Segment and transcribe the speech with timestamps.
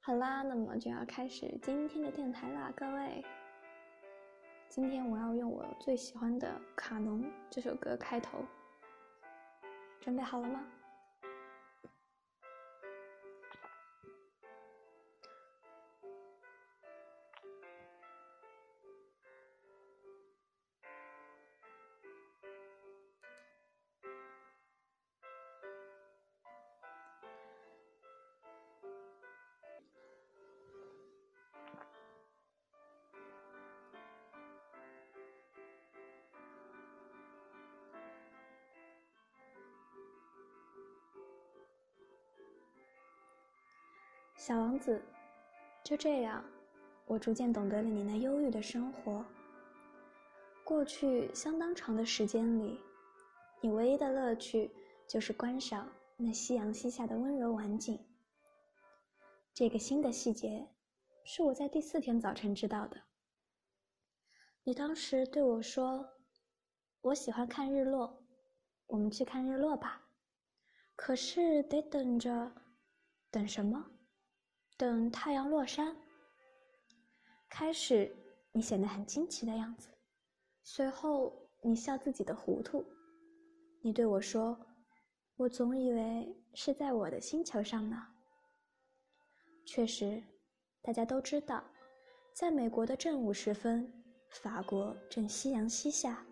[0.00, 3.22] 好啦，那么就要开始今天的电台啦，各位。
[4.68, 8.38] 今天我要用我最喜欢的《卡农》这首歌开头，
[10.00, 10.64] 准备好了吗？
[44.38, 45.02] 小王子，
[45.82, 46.44] 就这样，
[47.06, 49.24] 我逐渐懂得了你那忧郁的生活。
[50.62, 52.78] 过去相当长的时间里，
[53.60, 54.70] 你唯一的乐趣
[55.08, 57.98] 就是观赏那夕阳西下的温柔晚景。
[59.52, 60.68] 这个新的细节，
[61.24, 62.96] 是我在第四天早晨知道的。
[64.62, 66.08] 你当时对我说
[67.02, 68.22] ：“我喜欢看日落，
[68.86, 70.00] 我们去看日落吧。”
[70.94, 72.52] 可是得等着，
[73.32, 73.84] 等什么？
[74.78, 75.96] 等太阳落山。
[77.50, 78.14] 开始，
[78.52, 79.88] 你显得很惊奇的样子，
[80.62, 82.86] 随后你笑自己的糊涂。
[83.82, 84.56] 你对我说
[85.34, 87.96] ：“我总以为是在我的星球上呢。”
[89.66, 90.22] 确实，
[90.80, 91.64] 大家都知道，
[92.32, 93.92] 在美国的正午时分，
[94.30, 96.24] 法国正夕阳西下。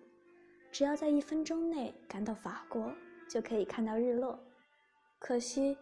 [0.70, 2.94] 只要在一分钟内赶到法国，
[3.28, 4.38] 就可以看到日落。
[5.18, 5.76] 可惜，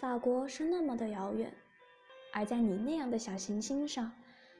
[0.00, 1.54] 法国是那么的遥远。
[2.32, 4.12] 而在你那样的小行星上，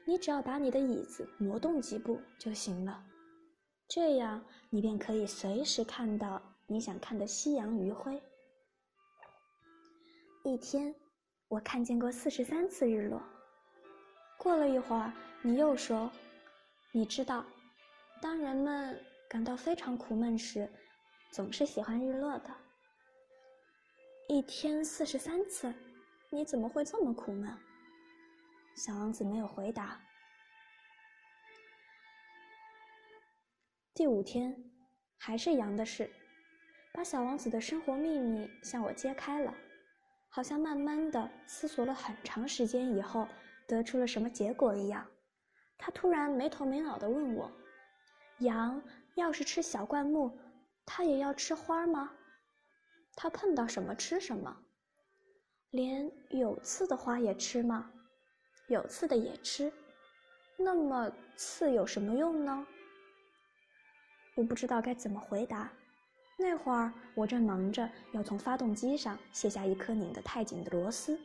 [0.05, 3.03] 你只要把你的椅子挪动几步就行了，
[3.87, 8.21] 这样你便可以随时看到你想看的夕阳余晖。
[10.43, 10.95] 一天，
[11.49, 13.21] 我看见过四十三次日落。
[14.37, 16.09] 过了一会儿，你又说
[16.93, 17.45] ：“你知道，
[18.21, 20.69] 当人们感到非常苦闷时，
[21.31, 22.49] 总是喜欢日落的。”
[24.29, 25.73] 一天四十三次，
[26.29, 27.49] 你怎么会这么苦闷？
[28.75, 29.97] 小王子没有回答。
[33.93, 34.53] 第五天，
[35.17, 36.11] 还是羊的事，
[36.93, 39.55] 把小王子的生活秘密向我揭开了，
[40.27, 43.25] 好像慢慢的思索了很长时间以后，
[43.65, 45.09] 得出了什么结果一样。
[45.77, 47.49] 他突然没头没脑的问我
[48.39, 48.83] ：“羊
[49.15, 50.37] 要是吃小灌木，
[50.85, 52.11] 它也要吃花吗？
[53.15, 54.65] 它碰到什么吃什么？
[55.71, 57.91] 连有刺的花也吃吗？”
[58.69, 59.71] 有刺的也吃，
[60.57, 62.67] 那么刺有什么用呢？
[64.35, 65.71] 我不知道该怎么回答。
[66.37, 71.19] 那会儿我正忙着要从发动机上卸下一颗拧得太紧的螺丝，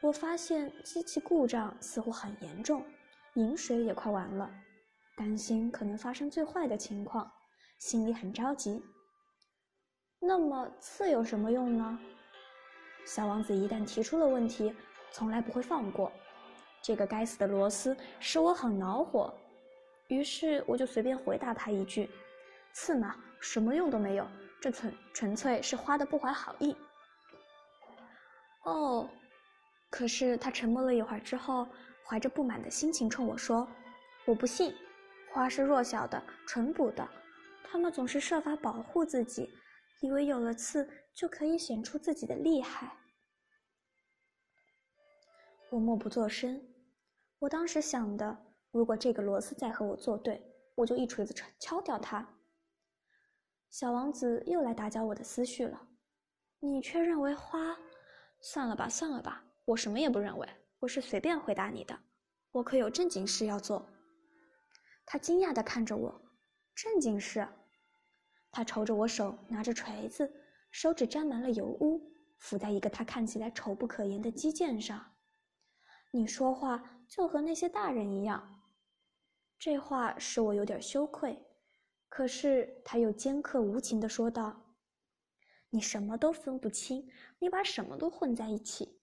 [0.00, 2.84] 我发现机器故障似乎很严重，
[3.34, 4.50] 饮水也快完了，
[5.16, 7.30] 担心可能发生最坏的情况，
[7.78, 8.82] 心里很着急。
[10.18, 11.98] 那么刺有什么用呢？
[13.04, 14.74] 小王子一旦提出了问题，
[15.10, 16.10] 从来不会放过。
[16.80, 19.32] 这个该死的螺丝使我很恼火，
[20.08, 22.10] 于是我就随便回答他一句
[22.74, 24.26] ：“刺嘛，什么用都没有，
[24.60, 26.76] 这纯纯粹是花的不怀好意。”
[28.64, 29.08] 哦，
[29.90, 31.66] 可是他沉默了一会儿之后，
[32.04, 33.66] 怀着不满的心情冲我说
[34.26, 34.74] ：“我不信，
[35.32, 37.08] 花是弱小的、淳朴的，
[37.64, 39.48] 它们总是设法保护自己，
[40.02, 42.98] 以为有了刺就可以显出自己的厉害。”
[45.72, 46.62] 我默不作声。
[47.38, 50.42] 我当时想的，如果这个螺丝再和我作对，
[50.74, 52.28] 我就一锤子敲掉它。
[53.70, 55.88] 小王子又来打搅我的思绪了。
[56.60, 57.76] 你却认为花？
[58.40, 60.48] 算了吧，算了吧，我什么也不认为，
[60.78, 61.98] 我是随便回答你的。
[62.50, 63.88] 我可有正经事要做。
[65.06, 66.22] 他惊讶地看着我，
[66.74, 67.48] 正经事？
[68.52, 70.30] 他瞅着我手拿着锤子，
[70.70, 75.14] 手指沾满了油污，浮在一个他看起来丑不可言的肌腱上。
[76.10, 78.62] 你说话就和那些大人一样，
[79.58, 81.42] 这话使我有点羞愧。
[82.10, 84.76] 可是他又尖刻无情地说道
[85.70, 89.00] ：“你什么都分不清，你把什么都混在一起。”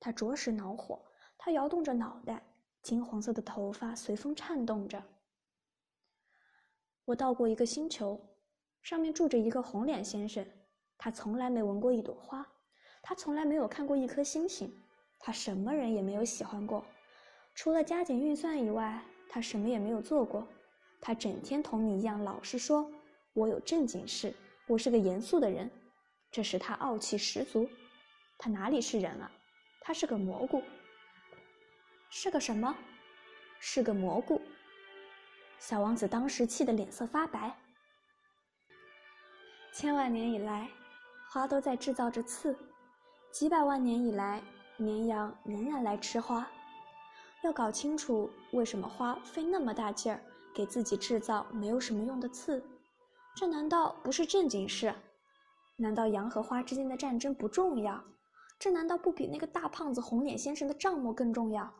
[0.00, 1.04] 他着实恼火，
[1.36, 2.42] 他摇动着脑袋，
[2.80, 5.04] 金黄色的头发随风颤动着。
[7.04, 8.29] 我到过一个星球，
[8.82, 10.46] 上面住着一个红脸先生，
[10.98, 12.46] 他从来没闻过一朵花，
[13.02, 14.72] 他从来没有看过一颗星星。
[15.18, 16.84] 他什么人也没有喜欢过，
[17.54, 20.48] 除了加减运算以外，他什么也没有做过。
[21.00, 22.90] 他整天同你一样老实说
[23.34, 24.34] ：“我有正经事，
[24.66, 25.70] 我是个严肃的人。”
[26.32, 27.68] 这使他傲气十足。
[28.38, 29.30] 他哪里是人啊？
[29.80, 30.62] 他是个蘑菇。
[32.08, 32.74] 是个什么？
[33.58, 34.40] 是个蘑菇。
[35.58, 37.54] 小王子当时气得脸色发白。
[39.72, 40.68] 千万年以来，
[41.30, 42.52] 花都在制造着刺；
[43.30, 44.42] 几百万年以来，
[44.76, 46.46] 绵羊仍然来吃花。
[47.44, 50.20] 要搞清楚为什么花费那么大劲儿
[50.52, 52.62] 给自己制造没有什么用的刺，
[53.36, 54.92] 这难道不是正经事？
[55.76, 58.02] 难道羊和花之间的战争不重要？
[58.58, 61.72] 这难道不比那个大胖子红脸先生的账目更重要？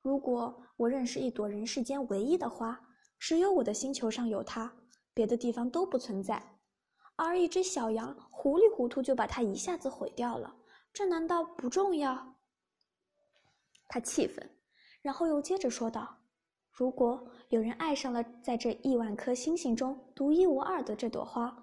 [0.00, 2.80] 如果我认识一朵人世间唯一的花，
[3.18, 4.72] 只有我的星球上有它，
[5.12, 6.42] 别的地方都不存在。
[7.22, 10.56] 而一只小羊糊里糊涂就把它一下子毁掉了，
[10.90, 12.34] 这难道不重要？
[13.88, 14.50] 他气愤，
[15.02, 16.16] 然后又接着说道
[16.72, 21.54] ：“如果有人爱上了在这亿万颗星星中独一无二的这朵花，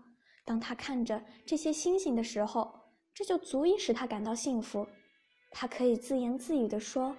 [0.45, 2.79] 当他看着这些星星的时候，
[3.15, 4.87] 这就足以使他感到幸福。
[5.49, 7.15] 他可以自言自语地说：‘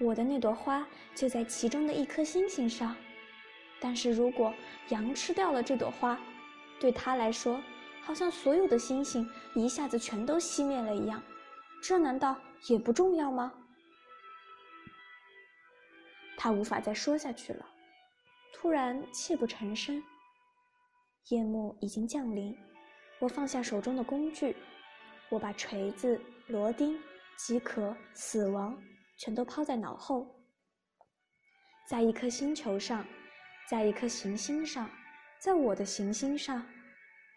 [0.00, 2.96] 我的那朵花就在其中的一颗星星上。’
[3.78, 4.54] 但是如果
[4.88, 6.18] 羊吃掉了这朵花，
[6.80, 7.60] 对他来说，
[8.04, 11.22] 好像所有的星星一下子全都熄灭了一样，
[11.82, 13.52] 这难道也不重要吗？
[16.36, 17.66] 他无法再说下去了，
[18.52, 20.02] 突然泣不成声。
[21.30, 22.54] 夜幕已经降临，
[23.18, 24.54] 我放下手中的工具，
[25.30, 27.00] 我把锤子、螺钉、
[27.38, 28.78] 饥渴、死亡
[29.16, 30.26] 全都抛在脑后。
[31.88, 33.06] 在一颗星球上，
[33.70, 34.90] 在一颗行星上，
[35.40, 36.62] 在我的行星上。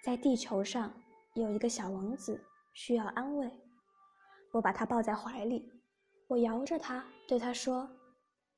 [0.03, 0.94] 在地球上
[1.33, 2.41] 有一个小王子
[2.73, 3.51] 需要安慰，
[4.51, 5.69] 我把他抱在怀里，
[6.27, 7.89] 我摇着他，对他说：“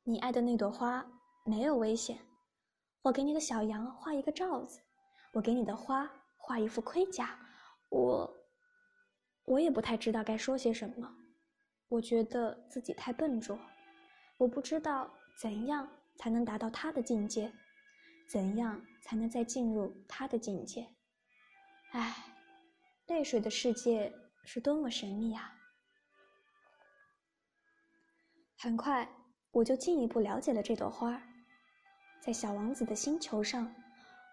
[0.04, 1.06] 你爱的那朵花
[1.44, 2.20] 没有危险。
[3.02, 4.80] 我给你的小羊画一个罩子，
[5.34, 6.08] 我给你的花
[6.38, 7.40] 画一副盔甲。
[7.90, 8.32] 我，
[9.46, 11.12] 我也不太知道该说些什么。
[11.88, 13.58] 我觉得自己太笨拙，
[14.38, 15.12] 我不知道
[15.42, 17.52] 怎样才能达到他的境界，
[18.30, 20.88] 怎样才能再进入他的境界。”
[21.92, 22.16] 唉，
[23.08, 24.14] 泪水的世界
[24.44, 25.52] 是多么神秘啊！
[28.60, 29.10] 很快，
[29.52, 31.20] 我就进一步了解了这朵花。
[32.22, 33.74] 在小王子的星球上，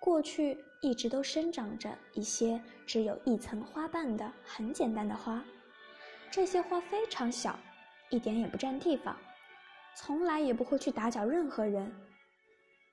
[0.02, 5.42] 过去一直都生长着一些只有一层花瓣的很简单的花。
[6.30, 7.58] 这些花非常小，
[8.10, 9.16] 一点也不占地方，
[9.96, 11.90] 从来也不会去打搅任何人。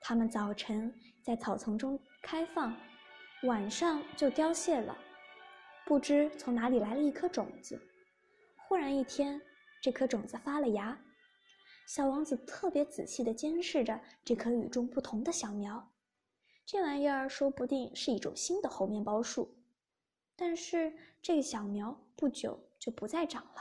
[0.00, 2.74] 它们早晨在草丛中开放。
[3.44, 4.96] 晚上就凋谢了，
[5.84, 7.78] 不知从哪里来了一颗种子。
[8.56, 9.38] 忽然一天，
[9.82, 10.98] 这颗种子发了芽。
[11.86, 15.92] 小王子特别仔细地监视着这棵与众不同的小苗。
[16.64, 19.54] 这玩意儿说不定是一种新的猴面包树。
[20.34, 23.60] 但是这个小苗不久就不再长了，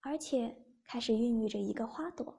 [0.00, 0.56] 而且
[0.86, 2.34] 开始孕育着一个花朵。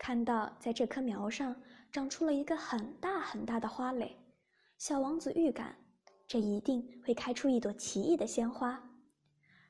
[0.00, 1.54] 看到在这棵苗上。
[1.92, 4.16] 长出了一个很大很大的花蕾，
[4.78, 5.76] 小王子预感，
[6.28, 8.80] 这一定会开出一朵奇异的鲜花。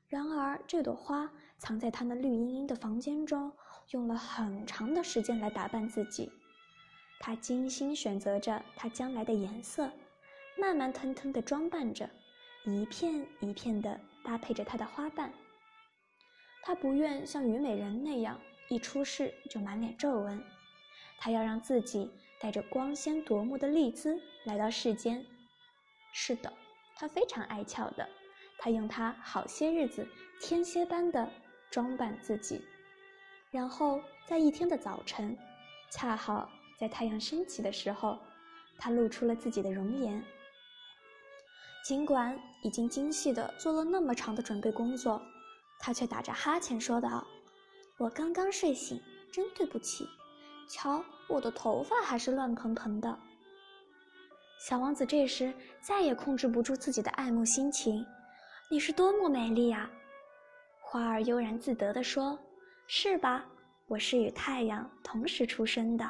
[0.06, 3.50] 然而，这朵花藏在他那绿茵茵的房间中，
[3.92, 6.30] 用了很长的时间来打扮自己。
[7.20, 9.90] 他精心选择着它将来的颜色，
[10.58, 12.06] 慢慢腾腾地装扮着，
[12.66, 15.32] 一片一片地搭配着它的花瓣。
[16.62, 18.38] 他不愿像虞美人那样，
[18.70, 20.42] 一出世就满脸皱纹。
[21.18, 22.10] 他要让自己
[22.40, 25.26] 带着光鲜夺目的丽姿来到世间。
[26.12, 26.50] 是的，
[26.96, 28.08] 他非常爱俏的。
[28.56, 30.06] 他用他好些日子
[30.40, 31.30] 天蝎般的
[31.70, 32.62] 装扮自己，
[33.50, 35.36] 然后在一天的早晨，
[35.90, 38.18] 恰好在太阳升起的时候，
[38.78, 40.22] 他露出了自己的容颜。
[41.82, 45.20] 尽管已经精细的做了那么长的准备工作，
[45.78, 47.26] 他却打着哈欠说道
[48.00, 48.98] ：“我刚刚睡醒，
[49.30, 50.08] 真对不起。”
[50.66, 53.18] 瞧，我的头发还是乱蓬蓬的。
[54.58, 55.52] 小王子这时
[55.82, 58.04] 再也控制不住自己的爱慕心情。
[58.70, 59.90] 你是多么美丽啊！
[60.80, 62.38] 花儿悠然自得地说
[62.88, 63.44] ：“是吧？
[63.86, 66.08] 我是与太阳同时出生的。”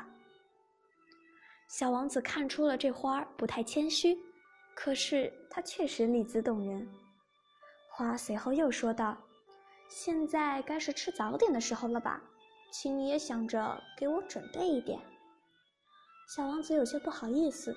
[1.68, 4.16] 小王子看出了这花儿不太谦虚，
[4.74, 6.88] 可是它确实丽姿动人。
[7.88, 9.16] 花随后又说道
[9.90, 12.22] ：“现在该是吃早点的时候了吧？”
[12.72, 15.00] 请你也想着给我准备一点。
[16.28, 17.76] 小王子有些不好意思，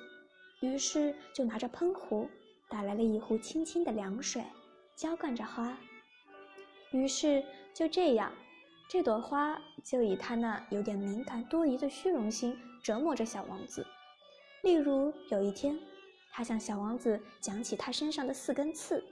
[0.61, 2.29] 于是就拿着喷壶
[2.69, 4.43] 打来了一壶清清的凉水，
[4.95, 5.75] 浇灌着花。
[6.91, 7.43] 于是
[7.73, 8.31] 就这样，
[8.87, 13.83] 这朵花就以他那有点敏感多疑的虚荣心折磨着小王子。
[14.61, 15.75] 例如有一天，
[16.31, 19.03] 他向小王子讲起他身上的四根刺。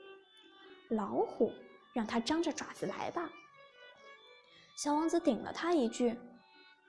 [0.89, 1.51] 老虎，
[1.93, 3.29] 让它张着爪子来吧。”
[4.77, 6.17] 小王子顶了他一句：“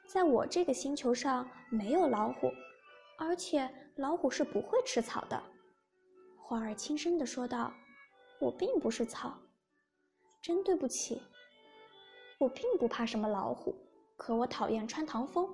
[0.09, 2.51] 在我这个星球上没有老虎，
[3.19, 5.43] 而且老虎是不会吃草的。”
[6.39, 7.73] 花儿轻声地说道
[8.41, 9.39] ：“我并不是草，
[10.41, 11.23] 真对不起。
[12.39, 13.75] 我并不怕什么老虎，
[14.17, 15.49] 可我讨厌穿堂风。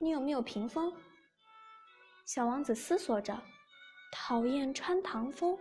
[0.00, 0.92] 你有没有屏风？”
[2.26, 3.40] 小王子思索着
[4.12, 5.56] ：“讨厌穿堂风，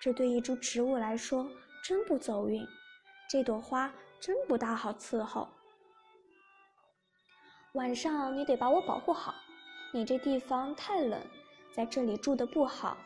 [0.00, 1.48] 这对一株植物来说
[1.82, 2.66] 真不走运。
[3.28, 5.48] 这朵花真不大好伺候。
[7.74, 9.34] 晚上你得把我保护好，
[9.92, 11.20] 你这地方太冷，
[11.72, 12.96] 在这里住的不好。”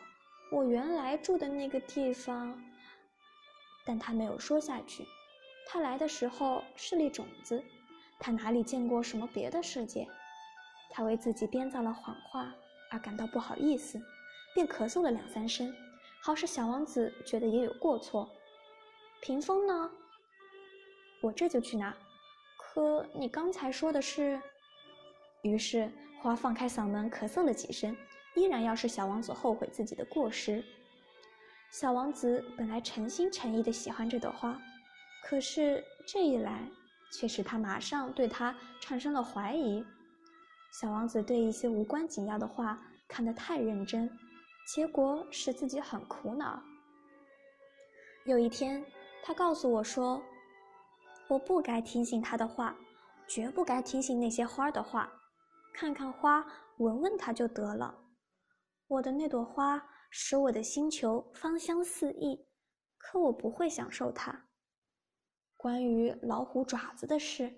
[0.51, 2.55] 我原来住的那个地方，
[3.83, 5.05] 但他没有说下去。
[5.67, 7.63] 他来的时候是粒种子，
[8.19, 10.07] 他哪里见过什么别的世界？
[10.91, 12.53] 他为自己编造了谎话
[12.91, 13.99] 而感到不好意思，
[14.53, 15.73] 便咳嗽了两三声，
[16.21, 18.29] 好使小王子觉得也有过错。
[19.21, 19.91] 屏风呢？
[21.21, 21.95] 我这就去拿。
[22.57, 24.39] 可你刚才说的是……
[25.43, 25.91] 于是
[26.21, 27.95] 花放开嗓门咳嗽了几声。
[28.35, 30.61] 依然要使小王子后悔自己的过失。
[31.71, 34.61] 小王子本来诚心诚意的喜欢这朵花，
[35.23, 36.69] 可是这一来，
[37.13, 39.85] 却使他马上对它产生了怀疑。
[40.69, 44.09] 小王子对一些无关紧要的话看得太认真，
[44.67, 46.61] 结果使自己很苦恼。
[48.25, 48.85] 有一天，
[49.27, 50.21] 他告诉我说
[51.27, 52.77] ：“我不该听信他的话，
[53.27, 55.11] 绝不该听信那些花的话，
[55.73, 56.45] 看看花，
[56.77, 58.03] 闻闻它就得了。”
[58.85, 62.47] 我的那朵花使我的星球芳香四溢，
[62.99, 64.45] 可我不会享受它。
[65.57, 67.51] 关于老虎爪子的事，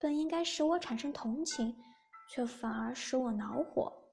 [0.00, 1.76] 本应该使我产生同情，
[2.28, 4.10] 却反而使我恼火。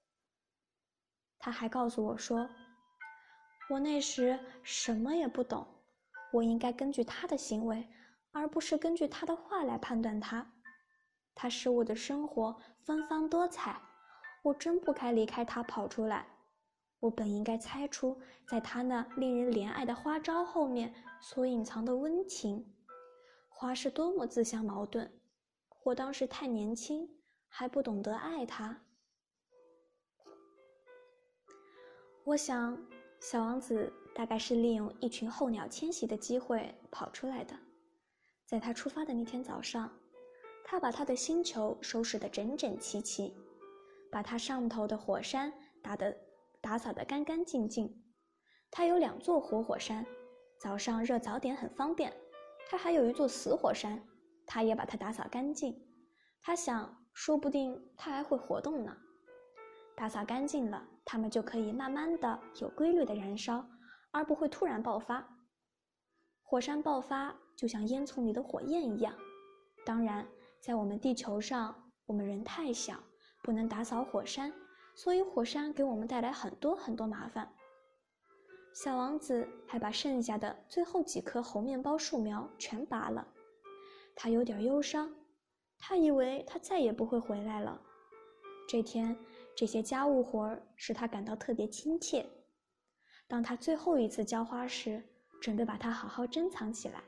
[1.39, 2.47] 他还告诉我说，
[3.71, 5.67] 我那时什么也不懂，
[6.31, 7.87] 我应该根据他的行为，
[8.31, 10.53] 而不是根据他的话来判断他。
[11.35, 13.81] 他使我的生活芬芳多彩，
[14.43, 16.27] 我真不该离开他跑出来。
[16.99, 22.75] 我本应该猜出，在他那令人怜爱的花招后面所隐藏的温情。
[23.49, 25.11] 花是多么自相矛盾！
[25.83, 27.09] 我当时太年轻，
[27.47, 28.81] 还不懂得爱他。
[32.23, 32.77] 我想，
[33.19, 37.55] 小王子大概是利用一群候鸟迁徙的机会跑出来的。
[38.45, 39.91] 在他出发的那天早上，
[40.65, 43.33] 他把他的星球收拾得整整齐齐，
[44.11, 46.15] 把他上头的火山打得。
[46.63, 47.91] 打扫得干干净净。
[48.69, 50.05] 他有两座活火山，
[50.59, 52.13] 早上热早点很方便。
[52.69, 53.99] 他还有一座死火山，
[54.45, 55.75] 他也把它打扫干净。
[56.43, 58.95] 他想，说不定它还会活动呢。
[59.95, 63.65] 打扫干净了，它们就可以慢慢的、有规律的燃烧，
[64.11, 65.27] 而不会突然爆发。
[66.43, 69.13] 火山爆发就像烟囱里的火焰一样。
[69.85, 70.27] 当然，
[70.59, 73.01] 在我们地球上，我们人太小，
[73.41, 74.53] 不能打扫火山。
[74.93, 77.49] 所以火山给我们带来很多很多麻烦。
[78.73, 83.25] 小王子还把剩下的最后几棵猴面包树苗全拔了，
[84.15, 85.09] 他有点忧伤，
[85.79, 87.81] 他以为他再也不会回来了。
[88.67, 89.17] 这天，
[89.55, 92.29] 这些家务活儿使他感到特别亲切。
[93.31, 95.01] 当他最后一次浇花时，
[95.39, 97.01] 准备把它好好珍藏起来，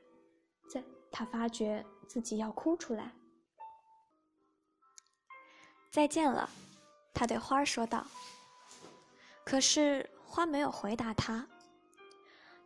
[0.70, 3.14] 在他发觉自己要哭出来。
[5.92, 6.50] 再见了。
[7.14, 8.08] 他对花儿说道。
[9.44, 11.46] 可是花没有回答他。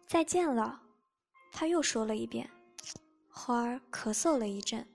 [0.06, 0.80] 再见了，
[1.52, 2.48] 他又说了一遍。
[3.28, 4.88] 花儿咳嗽了一阵，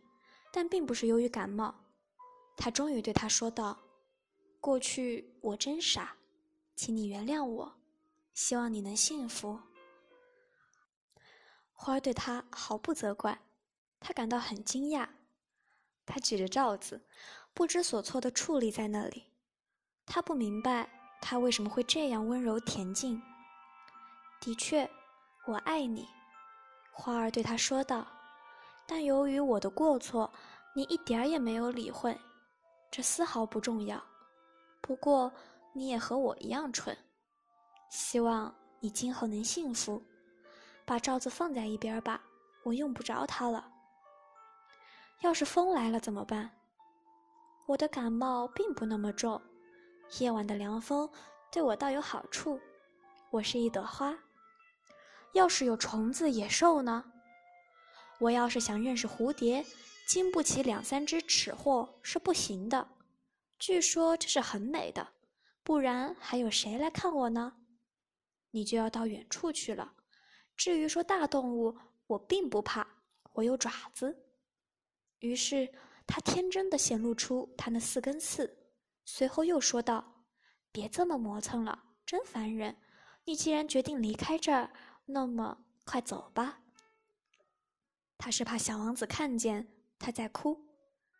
[0.52, 1.74] 但并不是由于感冒。
[2.56, 3.76] 他终于对他说道
[4.60, 6.14] ：“过去我真傻，
[6.76, 7.81] 请你原谅我，
[8.34, 9.60] 希望你能幸福。”
[11.72, 13.40] 花儿对他毫不责怪，
[13.98, 15.08] 他感到很惊讶。
[16.06, 17.00] 他举着罩子，
[17.52, 19.24] 不知所措地矗立在那里。
[20.06, 20.88] 他不明白
[21.20, 23.20] 他为什么会这样温柔恬静。
[24.40, 24.88] 的确，
[25.46, 26.08] 我爱你，
[26.92, 28.06] 花儿对他说道。
[28.86, 30.30] 但由于我的过错，
[30.74, 32.18] 你一点儿也没有理会，
[32.90, 34.02] 这丝毫不重要。
[34.80, 35.32] 不过，
[35.72, 36.96] 你也和我一样蠢。
[37.92, 40.02] 希望你今后能幸福。
[40.86, 42.18] 把罩子放在一边吧，
[42.62, 43.70] 我用不着它了。
[45.20, 46.50] 要是风来了怎么办？
[47.66, 49.40] 我的感冒并不那么重。
[50.18, 51.08] 夜晚的凉风
[51.50, 52.58] 对我倒有好处，
[53.30, 54.16] 我是一朵花。
[55.34, 57.04] 要是有虫子、野兽呢？
[58.18, 59.62] 我要是想认识蝴蝶，
[60.08, 62.88] 经不起两三只尺货是不行的。
[63.58, 65.06] 据说这是很美的，
[65.62, 67.52] 不然还有谁来看我呢？
[68.52, 69.92] 你就要到远处去了，
[70.56, 72.86] 至于说大动物，我并不怕，
[73.32, 74.16] 我有爪子。”
[75.18, 75.68] 于是
[76.06, 78.56] 他天真的显露出他那四根刺，
[79.04, 80.24] 随后又说道
[80.70, 82.76] ：“别这么磨蹭了，真烦人。
[83.24, 84.72] 你既然决定离开这儿，
[85.06, 86.60] 那么快走吧。”
[88.18, 89.66] 他是怕小王子看见
[89.98, 90.60] 他在哭，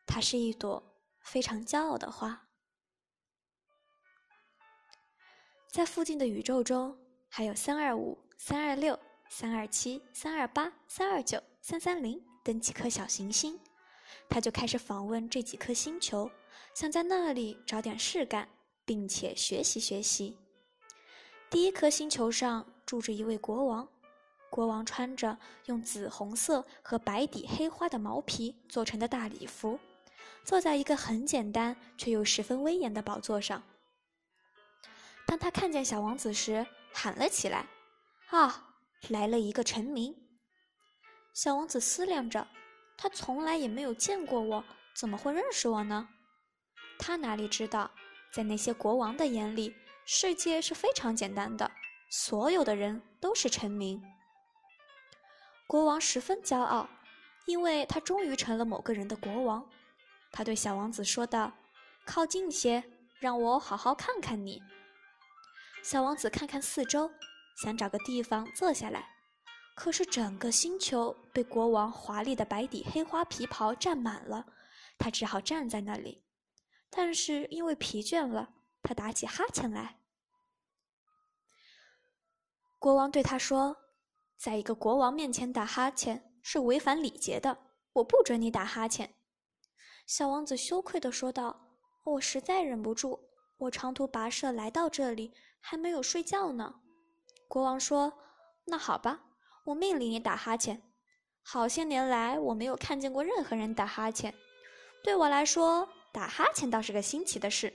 [0.07, 2.49] 它是一朵非常骄傲的花。
[5.69, 6.99] 在附近的宇宙中，
[7.35, 8.99] 还有三二五、三二六、
[9.31, 13.59] 三二七、三二八、三二九、三三零等几颗小行星，
[14.29, 16.31] 他就开始访问这几颗星球，
[16.75, 18.47] 想在那里找点事干，
[18.85, 20.37] 并且学习学习。
[21.49, 23.89] 第一颗星球上住着一位国王。
[24.51, 29.81] 国王穿着用紫红色和白底黑花的毛皮做成的大礼服，
[30.45, 33.63] 坐在一个很简单却又十分威严的宝座上。
[35.27, 37.67] 当他看见小王子时，喊了起来
[38.31, 38.75] ：“啊，
[39.09, 40.15] 来了一个臣民！”
[41.35, 42.47] 小王子思量着，
[42.97, 46.09] 他从来也没有见过我，怎么会认识我呢？
[46.99, 47.91] 他哪里知道，
[48.33, 51.71] 在那些国王的眼里，世界是非常简单的，
[52.11, 54.03] 所有的人都是臣民。
[55.67, 56.87] 国王十分骄傲，
[57.47, 59.67] 因为他终于成了某个人的国王。
[60.31, 61.51] 他对小王子说道
[62.05, 62.85] ：“靠近些，
[63.19, 64.63] 让我好好看看你。”
[65.83, 67.11] 小王子看看四周，
[67.57, 69.05] 想找个地方坐下来，
[69.75, 74.47] 可是整个星球被国王华丽的白底黑花皮袍占满了，
[74.97, 76.25] 他只好站在那里。
[76.89, 79.99] 但是因为疲倦了，他打起哈欠来。
[82.79, 83.79] 国王对他说。
[84.39, 87.57] 在一个国王面前打哈欠是违反礼节的，
[87.93, 89.15] 我不准你打哈欠。”
[90.05, 93.21] 小王子羞愧地说道，“我实在忍不住，
[93.57, 95.33] 我长途跋涉来到这里，
[95.63, 96.75] 还没有睡觉呢。”
[97.49, 98.13] 国王说
[98.67, 99.21] ：“那好吧，
[99.65, 100.83] 我命令你打哈欠。
[101.43, 104.35] 好些年来，我没有看见过任何人打哈欠，
[105.03, 107.73] 对我来说，打哈欠倒是个新奇的事。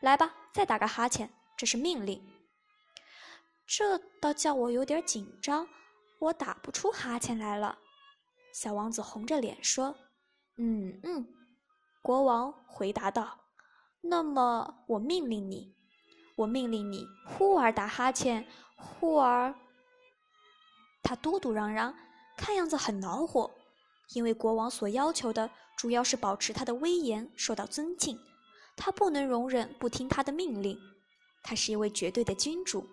[0.00, 2.22] 来吧，再打个哈欠，这是命令。”
[3.66, 5.68] 这倒叫我有点紧张。
[6.18, 7.78] 我打不出哈欠来了，
[8.52, 9.96] 小王子红着脸说
[10.58, 11.34] ：“嗯嗯。”
[12.02, 13.38] 国王回答道
[14.02, 15.76] ：“那么我命令你，
[16.40, 19.54] 我命令你，忽而打哈欠，忽而……”
[21.04, 21.94] 他嘟嘟嚷嚷，
[22.34, 23.50] 看样子很恼火，
[24.14, 28.18] 因为国王所要求的主要是保持他的威严受到尊敬，
[28.74, 30.80] 他不能容忍不听他的命令。
[31.42, 32.88] 他是一位绝对的君主，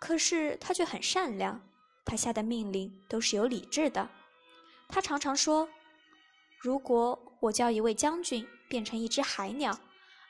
[0.00, 1.60] 可是他却很善良。
[2.04, 4.08] 他下的命令都是有理智的。
[4.88, 5.68] 他常常说
[6.60, 9.78] ：“如果我叫一位将军变成一只海鸟，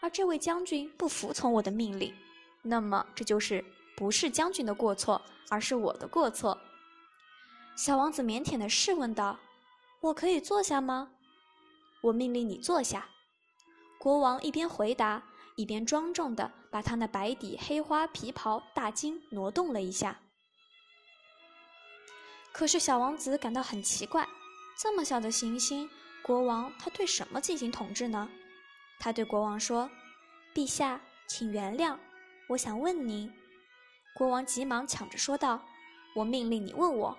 [0.00, 2.14] 而这位将军不服从我的命令，
[2.62, 3.64] 那么这就是
[3.96, 6.58] 不是将军的过错，而是我的过错。”
[7.76, 9.38] 小王子腼腆地试问道
[10.00, 11.10] ：“我可以坐下吗
[12.02, 13.08] ？”“我命令你坐下。”
[13.98, 15.22] 国王一边回答，
[15.56, 20.18] 一边庄重地把他那白底黑花皮袍大襟挪动了一下。
[22.52, 24.26] 可是小王子感到很奇怪，
[24.78, 25.88] 这么小的行星，
[26.22, 28.28] 国王他对什么进行统治呢？
[28.98, 29.88] 他对国王说
[30.54, 31.96] ：“陛下，请原谅，
[32.50, 33.32] 我想问您。”
[34.14, 35.62] 国王急忙抢着说道
[36.14, 37.16] ：“我命令你问我，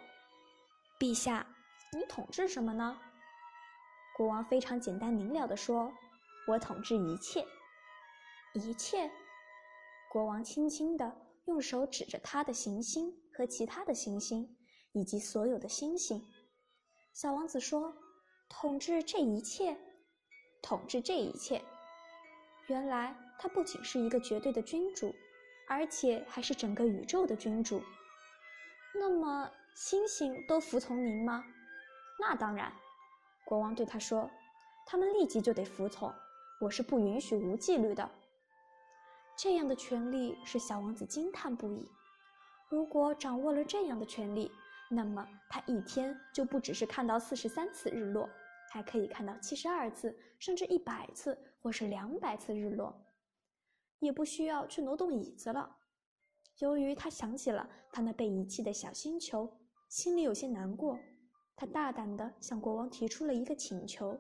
[1.00, 1.48] 陛下，
[1.94, 3.00] 你统治什么呢？”
[4.16, 5.92] 国王非常简单明了地说
[6.48, 7.46] ：“我统治一切，
[8.54, 9.10] 一切。”
[10.12, 11.16] 国王轻轻地
[11.46, 14.58] 用手指着他的行星和其他的行星。
[14.94, 16.22] 以及所有的星星，
[17.14, 17.96] 小王子说
[18.50, 19.78] ：“统治这一切，
[20.62, 21.64] 统治这一切。
[22.72, 25.14] 原来他不仅是一个绝对的君主，
[25.68, 27.84] 而且还是整个宇宙的君主。
[28.96, 31.44] 那么，星星都服从您吗？
[32.18, 32.72] 那当然。”
[33.44, 34.32] 国王对他说
[34.88, 36.14] ：“他们立即就得服从。
[36.62, 38.10] 我是不允许无纪律的。”
[39.36, 41.92] 这样的权利使小王子惊叹不已。
[42.70, 44.50] 如果掌握了这样的权利，
[44.90, 48.30] 那么他一天就不只是看到四十三次日落，
[48.72, 52.94] 还可以看到七十二次，甚至一百次，或是两百次日落，
[54.00, 55.78] 也不需要去挪动椅子了。
[56.58, 61.00] 由于他想起了他那被遗弃的小星球，心里有些难过。
[61.56, 64.20] 他大胆地向国王提出了一个请求：“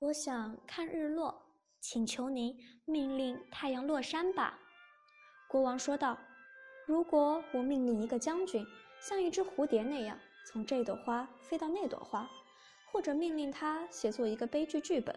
[0.00, 1.42] 我想看日落，
[1.80, 4.58] 请求您命令太阳落山吧。”
[5.48, 6.18] 国王说道
[6.86, 8.64] ：“如果我命令一个将军。”
[8.98, 12.28] 像一只蝴蝶那样从这朵花飞到那朵花，
[12.90, 15.14] 或者命令他写作一个悲剧剧本，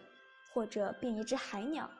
[0.52, 1.90] 或者变一只海鸟。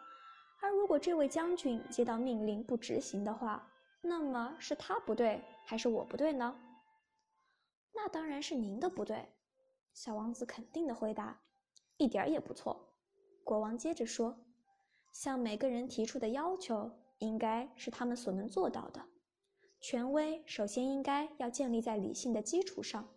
[0.61, 3.67] 而如果这位将军接到命令不执行的话，
[4.03, 6.55] 那么是他不对还是我不对呢？
[7.93, 9.29] 那当然是您的不对。”
[9.93, 11.41] 小王子肯定的回答
[11.99, 12.95] ：“一点儿也不错。”
[13.43, 14.39] 国王接着说
[15.13, 19.05] ：“向每个人提出的要求，应该是他们所能做到的。
[19.81, 23.09] 权威首先应该要建立在理性的基础上。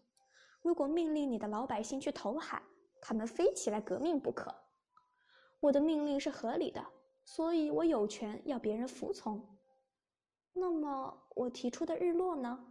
[0.61, 2.63] 如果命令你的老百姓去投海，
[3.01, 4.62] 他们非起来革命不可。
[5.63, 6.85] 我的命令是合理的，
[7.23, 9.41] 所以我有权要别人服从。
[10.51, 12.65] 那么，我提出的日落呢？”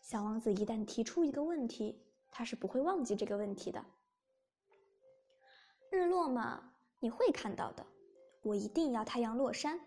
[0.00, 3.84] 小王子一旦提出一个问题，他是不会忘记这个问题的。
[5.90, 7.84] 日落嘛，你会看到的。
[8.40, 9.78] 我一定要太阳落山。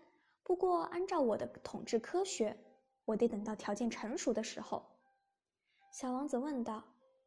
[0.44, 2.56] 不过，按照我的统治科学，
[3.04, 4.86] 我得等到条件成熟的时候。
[5.90, 6.84] 小王子问道：“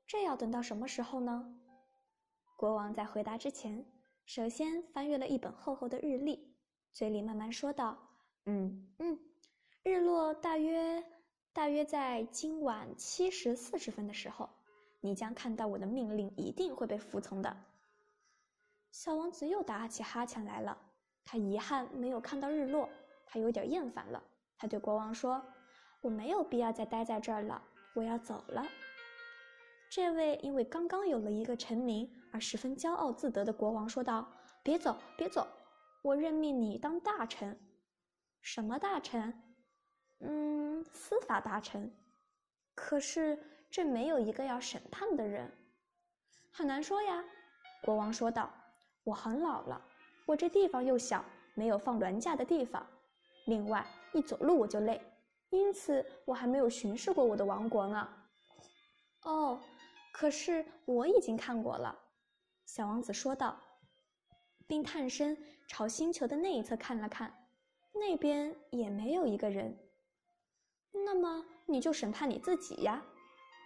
[0.07, 1.53] 这要等到什么时候呢？”
[2.55, 3.85] 国王在回答之前，
[4.29, 6.55] 首先翻阅了一本厚厚的日历，
[6.93, 7.97] 嘴里慢慢说道
[8.45, 9.19] ：“嗯嗯，
[9.81, 11.03] 日落大约
[11.51, 14.47] 大约在今晚七时四十分的时候，
[15.01, 17.57] 你将看到我的命令一定会被服从的。”
[18.93, 20.77] 小王子又打起哈欠来了。
[21.25, 22.87] 他遗憾没有看到日落，
[23.25, 24.23] 他有点厌烦了。
[24.59, 25.43] 他对国王说
[26.01, 27.59] ：“我没有必要再待在这儿了，
[27.95, 28.63] 我要走了。”
[29.89, 34.31] 这位因为刚刚有了一个臣民而十分骄傲自得的国王说道
[34.63, 35.47] ：“别走，别走！
[36.03, 37.59] 我任命你当大臣。
[38.41, 39.33] 什么大臣？
[40.19, 41.91] 嗯，司法大臣。
[42.75, 43.37] 可是
[43.69, 45.51] 这没有一个要审判的人，
[46.51, 47.23] 很难说呀。”
[47.83, 48.51] 国王说道。
[49.05, 49.81] 我很老了，
[50.27, 51.25] 我这地方又小，
[51.55, 52.85] 没有放銮驾的地方。
[53.47, 55.01] 另外，一走路我就累，
[55.49, 58.07] 因此我还没有巡视过我的王国呢。
[59.23, 59.59] 哦，
[60.19, 61.97] 可是我已经看过了，
[62.65, 63.57] 小王子说道，
[64.67, 67.33] 并探身朝星球的那一侧看了看，
[67.93, 69.79] 那边也没有一个人。
[70.91, 73.01] 那么你就审判你自己呀，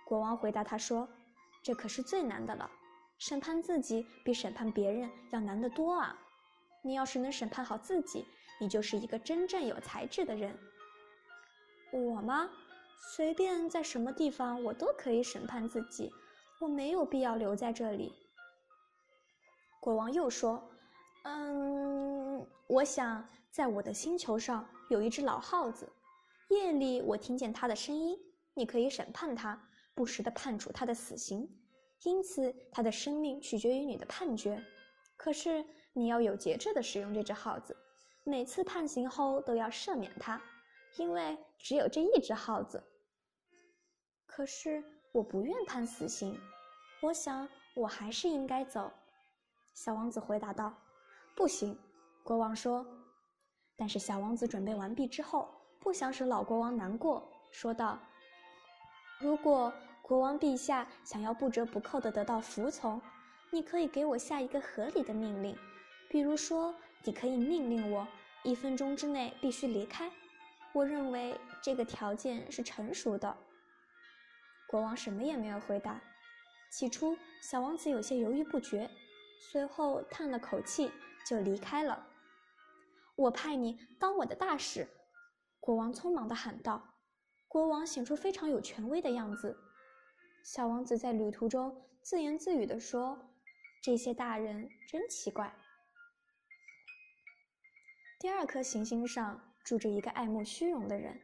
[0.06, 1.10] 国王回答他说
[1.63, 2.70] ：“这可是最难的了。”
[3.18, 6.16] 审判自己比审判别人要难得多啊！
[6.84, 8.28] 你要是能审判好自己，
[8.60, 10.56] 你就是一个真正有才智的人。
[11.92, 12.48] 我吗？
[13.16, 16.13] 随便在什么地方，我都可以审判自己，
[16.63, 18.13] 我没有必要留在这里。
[19.82, 20.63] 国王又说
[21.26, 25.91] ：“嗯，我想在我的星球上有一只老耗子，
[26.47, 28.17] 夜里我听见它的声音，
[28.54, 29.62] 你可以审判它，
[29.93, 31.45] 不时地判处它的死刑。”
[32.04, 34.63] 因此，它的生命取决于你的判决。
[35.17, 37.76] 可是，你要有节制地使用这只耗子，
[38.23, 40.41] 每次判刑后都要赦免它，
[40.95, 42.82] 因为只有这一只耗子。
[44.26, 44.82] 可是，
[45.13, 46.38] 我不愿判死刑，
[47.02, 48.91] 我想我还是应该走。”
[49.73, 50.73] 小王子回答道。
[51.34, 51.80] “不行。”
[52.21, 52.86] 国王说。
[53.78, 55.49] 但是，小王子准备完毕之后，
[55.80, 57.97] 不想使老国王难过，说道
[59.21, 59.71] ：“如果……”
[60.04, 63.02] 国王陛下想要不折不扣地得到服从，
[63.49, 65.58] 你可以给我下一个合理的命令，
[66.10, 68.06] 比如说，你可以命令我
[68.43, 70.12] 一分钟之内必须离开。
[70.73, 73.34] 我认为这个条件是成熟的。
[74.73, 76.01] 国王什么也没有回答。
[76.71, 78.89] 起初，小王子有些犹豫不决，
[79.39, 80.91] 随后叹了口气
[81.27, 82.07] 就离开了。
[83.15, 84.88] 我派你当我的大使，
[85.59, 86.95] 国王匆忙地喊道。
[87.47, 89.55] 国王显出非常有权威的样子。
[90.43, 93.29] 小王子在旅途中自言自语地说
[93.83, 95.53] ：“这些大人真奇怪。”
[98.19, 101.21] 第二颗行星上住着一个爱慕虚荣的人。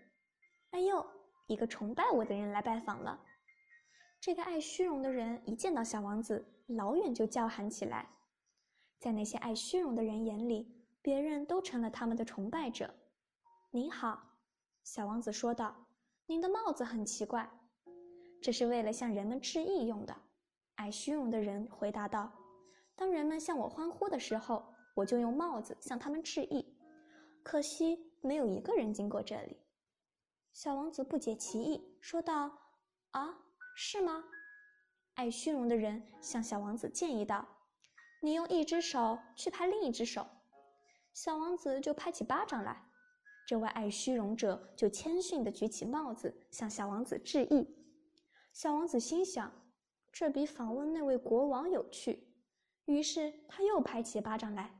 [0.70, 1.04] 哎呦，
[1.48, 3.26] 一个崇拜我的人来拜访了。
[4.22, 8.10] 这个爱虚荣的人一见到小王子，老远就叫喊起来。
[9.00, 10.70] 在那些爱虚荣的人眼里，
[11.02, 12.94] 别人都成了他们的崇拜者。
[13.72, 14.22] 您好，
[14.84, 15.74] 小王子说道
[16.28, 17.50] ：“您的帽子很奇怪。”
[18.44, 20.14] 这是为了向人们致意用的，
[20.76, 22.30] 爱虚荣的人回答道
[22.98, 26.78] ：“当人们向我欢呼的时候，我就用帽子向他们致意。
[27.42, 29.56] 可惜没有一个人经过这里。”
[30.52, 32.52] 小王子不解其意，说道
[33.12, 33.38] ：“啊，
[33.82, 34.26] 是吗？”
[35.16, 37.48] 爱虚荣的人向小王子建议道
[38.22, 40.28] ：“你用一只手去拍另一只手。”
[41.16, 42.86] 小王子就拍起巴掌来。
[43.48, 47.66] 这位爱虚荣者就谦逊地举起帽子向小王子致意。
[48.52, 49.50] 小王子心想，
[50.12, 52.28] 这比访问那位国王有趣。
[52.84, 54.78] 于是他又拍起巴掌来，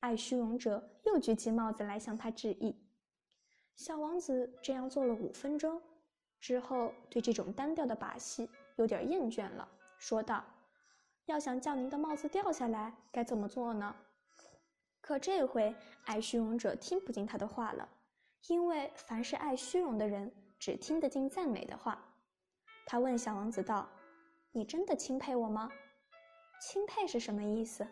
[0.00, 2.74] 爱虚荣者又举起帽子来向他致意。
[3.76, 5.82] 小王子这样做了五分钟
[6.40, 10.44] 之后，对这种单调的把戏有点厌倦了，说道
[11.26, 13.94] ：“要想叫您的帽子掉下来，该怎么做呢？”
[15.00, 15.74] 可这回
[16.04, 17.88] 爱虚荣者听不进他的话了，
[18.48, 22.04] 因为凡是爱虚荣的人，只听得进赞美的话。
[22.86, 23.88] 他问小王子道
[24.52, 25.70] ：“你真的钦佩我吗？
[26.60, 27.86] 钦佩是什么意思？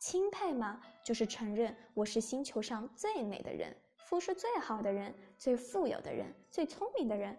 [0.00, 7.38] 钦佩嘛，就是承认我是星球上最美的人，肤色最好的人，最富有的人，最聪明的人。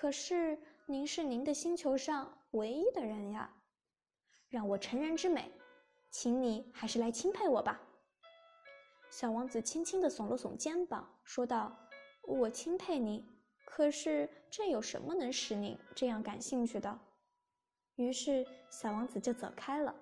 [0.00, 0.56] 可是
[0.86, 3.52] 您是您的星球上唯一的人呀。
[4.48, 5.50] 让我成人之美，
[6.08, 7.80] 请你还是来钦佩我吧。”
[9.10, 11.76] 小王子轻轻地耸了耸肩膀，说道
[12.22, 13.28] ：“我钦佩你，
[13.64, 16.96] 可是这有什么能使您这样感兴趣的？”
[17.96, 19.92] 于是小王子就走开了。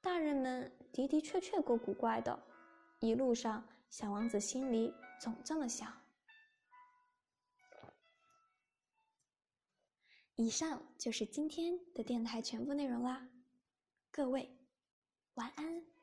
[0.00, 2.36] 大人们的的确确够古怪的，
[2.98, 5.92] 一路上小王子心里总这么想。
[10.36, 13.28] 以上就是今天的电台全部内容啦，
[14.10, 14.54] 各位
[15.34, 15.95] 晚安。